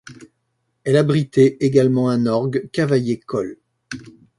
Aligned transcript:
Elle 0.83 0.97
abrité 0.97 1.63
également 1.63 2.09
un 2.09 2.25
orgue 2.25 2.71
Cavaillé-Coll. 2.71 3.59